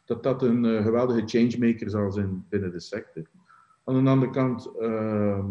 [0.04, 3.22] dat dat een uh, geweldige changemaker zal zijn binnen de sector.
[3.84, 5.44] Aan de andere kant uh,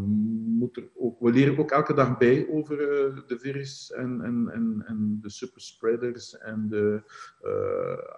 [0.46, 2.78] moet ook, we leren ook elke dag bij over
[3.28, 7.02] de virus en, en, en, de superspreaders en de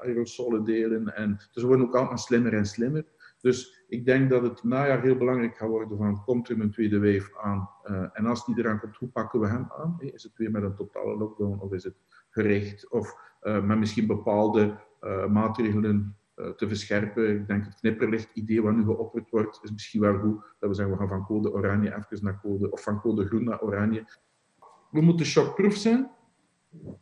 [0.01, 1.15] aerosolen delen.
[1.15, 3.05] En, dus we worden ook allemaal slimmer en slimmer.
[3.41, 6.99] Dus ik denk dat het najaar heel belangrijk gaat worden van komt er een tweede
[6.99, 7.69] wave aan
[8.13, 9.95] en als die eraan komt, hoe pakken we hem aan?
[9.99, 11.95] Is het weer met een totale lockdown of is het
[12.29, 14.77] gericht of met misschien bepaalde
[15.29, 17.35] maatregelen eh, te verscherpen.
[17.35, 20.41] Ik denk het knipperlicht idee wat nu geopperd wordt, is misschien wel goed.
[20.59, 23.43] Dat we zeggen, we gaan van code oranje even naar code, of van code groen
[23.43, 24.05] naar oranje.
[24.91, 26.11] We moeten shockproof zijn.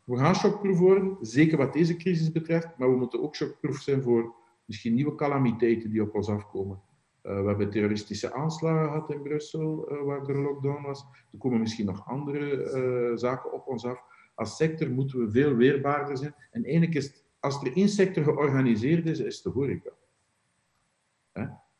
[0.03, 4.03] We gaan shockproof worden, zeker wat deze crisis betreft, maar we moeten ook shockproof zijn
[4.03, 4.35] voor
[4.67, 6.81] misschien nieuwe calamiteiten die op ons afkomen.
[7.23, 11.05] Uh, we hebben terroristische aanslagen gehad in Brussel, uh, waar er lockdown was.
[11.31, 12.73] Er komen misschien nog andere
[13.11, 14.03] uh, zaken op ons af.
[14.35, 16.35] Als sector moeten we veel weerbaarder zijn.
[16.51, 19.91] En is het als er één sector georganiseerd is, is de horeca.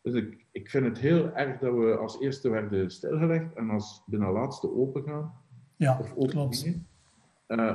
[0.02, 4.04] Dus ik, ik vind het heel erg dat we als eerste werden stilgelegd en als
[4.06, 5.34] binnen laatste open gaan.
[5.76, 6.72] Ja, of open klopt.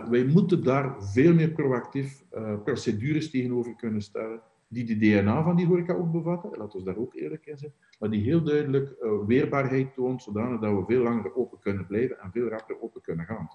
[0.09, 2.25] Wij moeten daar veel meer proactief
[2.64, 4.42] procedures tegenover kunnen stellen,
[4.73, 7.73] die de DNA van die horeca ook bevatten, laten we daar ook eerlijk in zijn,
[7.99, 12.19] maar die heel duidelijk uh, weerbaarheid toont, zodanig dat we veel langer open kunnen blijven
[12.19, 13.51] en veel rapper open kunnen gaan.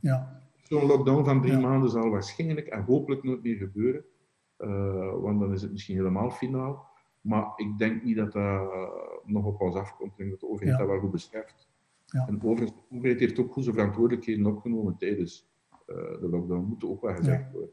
[0.00, 4.04] Ja, Zo'n lockdown van drie maanden zal waarschijnlijk en hopelijk nooit meer gebeuren.
[4.58, 6.86] Uh, want dan is het misschien helemaal finaal.
[7.20, 8.88] Maar ik denk niet dat dat uh,
[9.24, 10.10] nog op ons afkomt.
[10.10, 10.78] Ik denk dat de overheid ja.
[10.78, 11.68] dat wel goed beseft.
[12.06, 12.26] Ja.
[12.26, 12.46] En de
[12.90, 15.48] overheid heeft ook goed zijn verantwoordelijkheden opgenomen tijdens
[15.86, 16.66] uh, de lockdown.
[16.66, 17.70] Moet ook wel gezegd worden.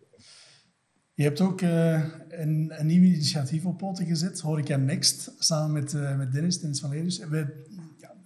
[1.15, 6.31] Je hebt ook een, een, nieuw initiatief op poten gezet, Horeca Next, samen met, met
[6.31, 7.21] Dennis, Dennis van Leerders.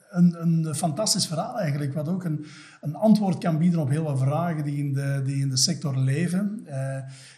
[0.09, 2.45] Een, een fantastisch verhaal eigenlijk, wat ook een,
[2.81, 5.97] een antwoord kan bieden op heel wat vragen die in de, die in de sector
[5.97, 6.65] leven.
[6.67, 6.97] Uh,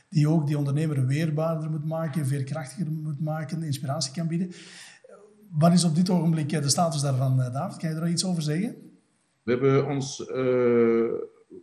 [0.09, 4.51] die ook die ondernemer weerbaarder moet maken, veerkrachtiger moet maken, inspiratie kan bieden.
[5.49, 7.77] Wat is op dit ogenblik de status daarvan, David?
[7.77, 8.75] Kan je er iets over zeggen?
[9.43, 10.23] We hebben ons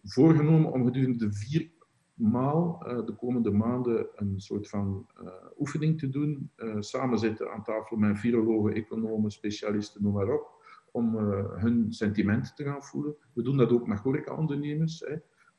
[0.03, 1.71] voorgenomen om gedurende vier
[2.19, 5.29] maal uh, de komende maanden een soort van uh,
[5.59, 6.51] oefening te doen.
[6.57, 10.57] Uh, samen zitten aan tafel met virologen, economen, specialisten, noem maar op
[10.93, 13.17] om hun sentimenten te gaan voelen.
[13.35, 15.05] We doen dat ook met horeca-ondernemers.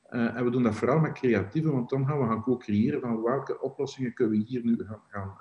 [0.04, 3.62] En we doen dat vooral met creatieven, want dan gaan we gaan co-creëren van welke
[3.62, 5.40] oplossingen kunnen we hier nu gaan, gaan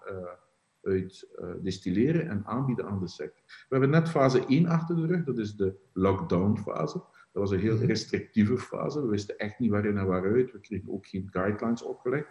[0.83, 1.28] uit
[1.62, 3.44] distilleren en aanbieden aan de sector.
[3.46, 7.02] We hebben net fase 1 achter de rug, dat is de lockdown-fase.
[7.38, 9.03] Dat was een heel restrictieve fase.
[9.03, 10.53] We wisten echt niet waarin en waaruit.
[10.53, 12.27] We kregen ook geen guidelines opgelegd.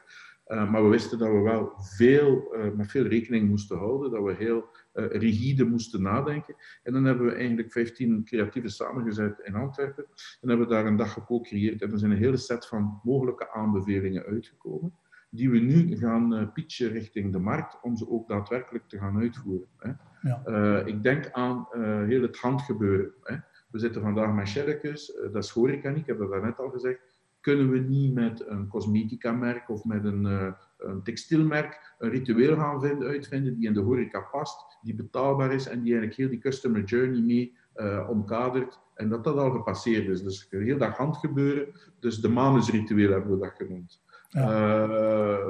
[0.47, 4.23] Uh, maar we wisten dat we wel veel, uh, met veel rekening moesten houden, dat
[4.23, 6.55] we heel uh, rigide moesten nadenken.
[6.83, 10.05] En dan hebben we eigenlijk 15 creatieven samengezet in Antwerpen
[10.41, 11.81] en hebben daar een dag gecreëerd.
[11.81, 14.93] En er zijn een hele set van mogelijke aanbevelingen uitgekomen,
[15.29, 19.67] die we nu gaan pitchen richting de markt, om ze ook daadwerkelijk te gaan uitvoeren.
[19.77, 19.91] Hè.
[20.21, 20.83] Ja.
[20.85, 21.67] ik denk aan
[22.07, 23.13] heel het handgebeuren.
[23.23, 23.35] Hè.
[23.71, 26.99] We zitten vandaag met shelletjes, dat is horeca niet, ik heb dat net al gezegd
[27.47, 32.81] kunnen we niet met een cosmetica-merk of met een, uh, een textielmerk een ritueel gaan
[32.81, 36.39] vinden, uitvinden die in de horeca past, die betaalbaar is en die eigenlijk heel die
[36.39, 38.79] customer journey mee uh, omkadert.
[38.93, 40.23] En dat dat al gepasseerd is.
[40.23, 41.67] Dus heel dat handgebeuren.
[41.99, 44.01] Dus de manusritueel hebben we dat genoemd.
[44.31, 44.43] Uh,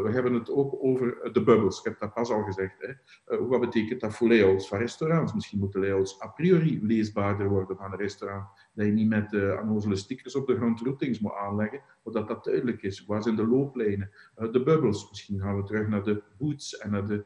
[0.04, 1.80] we hebben het ook over de bubbels.
[1.80, 2.76] Ik heb dat pas al gezegd.
[2.80, 2.88] Hè.
[3.36, 5.34] Uh, wat betekent dat voor layouts van restaurants?
[5.34, 8.48] Misschien moeten layouts a priori leesbaarder worden van een restaurant.
[8.74, 12.44] Dat je niet met uh, stickers op de grond routings moet aanleggen, maar dat dat
[12.44, 13.06] duidelijk is.
[13.06, 14.12] Waar zijn de looplijnen?
[14.52, 15.10] de bubbels.
[15.10, 17.26] Misschien gaan we terug naar de boots en naar de...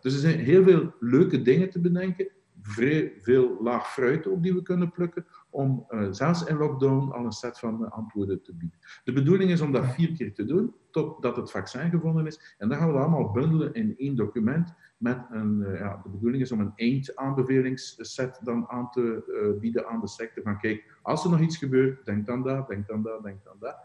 [0.00, 2.28] dus er zijn heel veel leuke dingen te bedenken
[2.62, 7.24] vrij veel laag fruit ook die we kunnen plukken, om uh, zelfs in lockdown al
[7.24, 8.78] een set van uh, antwoorden te bieden.
[9.04, 12.54] De bedoeling is om dat vier keer te doen, totdat het vaccin gevonden is.
[12.58, 14.74] En dan gaan we dat allemaal bundelen in één document.
[14.98, 20.00] Met een, uh, ja, de bedoeling is om een eindaanbevelingsset dan aan te bieden aan
[20.00, 20.42] de sector.
[20.42, 23.56] Van kijk, als er nog iets gebeurt, denk dan dat, denk dan dat, denk dan
[23.60, 23.76] dat.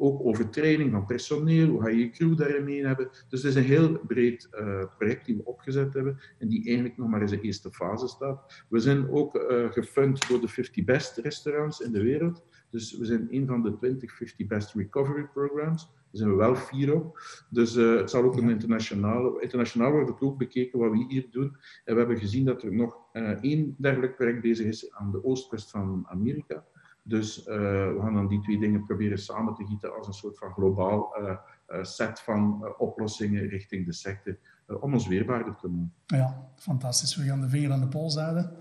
[0.00, 3.08] Ook over training van personeel, hoe ga je je crew daarin mee hebben.
[3.28, 6.96] Dus het is een heel breed uh, project die we opgezet hebben en die eigenlijk
[6.96, 8.64] nog maar in zijn eerste fase staat.
[8.68, 12.44] We zijn ook uh, gefund door de 50 best restaurants in de wereld.
[12.70, 15.86] Dus we zijn een van de 20 50 best recovery programs.
[15.86, 17.18] Daar zijn we wel vier op.
[17.50, 21.26] Dus uh, het zal ook een internationaal, internationaal wordt het ook bekeken wat we hier
[21.30, 21.56] doen.
[21.84, 22.96] En we hebben gezien dat er nog
[23.40, 26.64] één dergelijk project bezig is aan de oostkust van Amerika
[27.08, 30.52] Dus we gaan dan die twee dingen proberen samen te gieten als een soort van
[30.52, 31.16] globaal
[31.82, 34.36] set van oplossingen richting de sector
[34.80, 35.92] om ons weerbaarder te maken.
[36.06, 37.16] Ja, fantastisch.
[37.16, 38.56] We gaan de vinger aan de pols houden.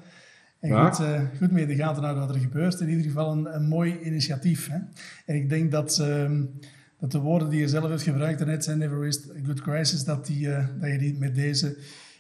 [0.59, 2.79] En goed, uh, goed mee de gaten houden wat er gebeurt.
[2.79, 4.67] In ieder geval een, een mooi initiatief.
[4.69, 4.77] Hè?
[5.25, 6.41] En ik denk dat, uh,
[6.99, 10.03] dat de woorden die je zelf hebt gebruikt net zijn Never Waste a Good Crisis,
[10.03, 11.77] dat, die, uh, dat je die met deze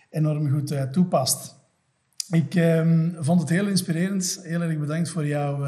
[0.09, 1.56] enorm goed eh, toepast.
[2.31, 4.39] Ik ehm, vond het heel inspirerend.
[4.43, 5.65] Heel erg bedankt voor jouw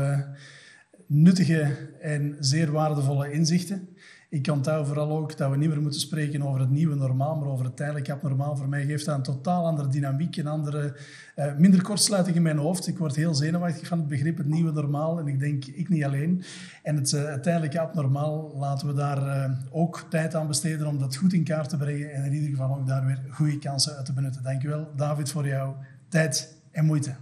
[1.09, 3.89] nuttige en zeer waardevolle inzichten.
[4.29, 7.47] Ik onthoud vooral ook dat we niet meer moeten spreken over het nieuwe normaal, maar
[7.47, 8.55] over het tijdelijk abnormaal.
[8.55, 10.95] Voor mij geeft dat een totaal andere dynamiek, een andere,
[11.35, 12.87] uh, minder kortsluiting in mijn hoofd.
[12.87, 15.19] Ik word heel zenuwachtig van het begrip het nieuwe normaal.
[15.19, 16.43] En ik denk, ik niet alleen.
[16.83, 21.33] En het, uh, tijdelijke abnormaal, laten we daar ook tijd aan besteden om dat goed
[21.33, 22.11] in kaart te brengen.
[22.11, 24.43] En in ieder geval ook daar weer goede kansen uit te benutten.
[24.43, 25.77] Dankjewel, David, voor jouw
[26.09, 27.15] tijd en moeite.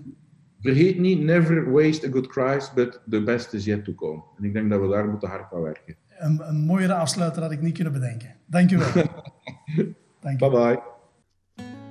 [0.59, 4.23] Vergeet niet, never waste a good crisis, but the best is yet to come.
[4.37, 7.51] En ik denk dat we daar moeten hard aan werken een, een mooiere afsluiter had
[7.51, 8.35] ik niet kunnen bedenken.
[8.45, 8.91] Dank je wel.
[10.37, 10.81] Bye bye.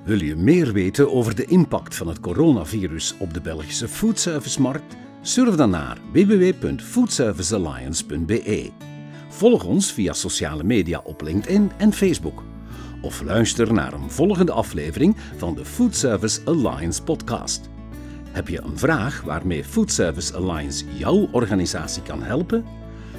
[0.04, 4.96] Wil je meer weten over de impact van het coronavirus op de Belgische foodservicemarkt?
[5.20, 8.70] Surf dan naar www.foodservicealliance.be.
[9.28, 12.42] Volg ons via sociale media op LinkedIn en Facebook.
[13.00, 17.70] Of luister naar een volgende aflevering van de Food Service Alliance podcast.
[18.30, 22.64] Heb je een vraag waarmee Food Service Alliance jouw organisatie kan helpen?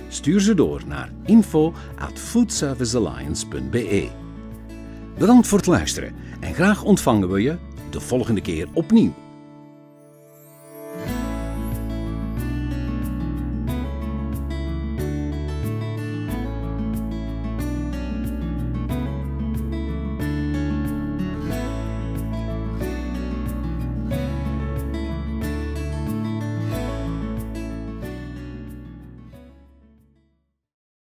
[0.07, 4.09] Stuur ze door naar info at foodservicealliance.be.
[5.17, 7.57] Bedankt voor het luisteren en graag ontvangen we je
[7.89, 9.26] de volgende keer opnieuw.